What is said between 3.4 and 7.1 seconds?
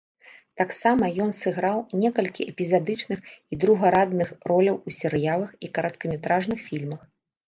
і другарадных роляў у серыялах і кароткаметражных фільмах.